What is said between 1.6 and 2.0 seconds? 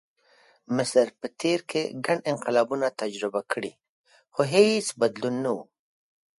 کې